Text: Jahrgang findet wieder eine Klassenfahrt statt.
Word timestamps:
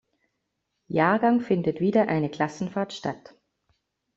Jahrgang 0.87 1.41
findet 1.41 1.79
wieder 1.79 2.07
eine 2.07 2.31
Klassenfahrt 2.31 2.91
statt. 2.91 3.35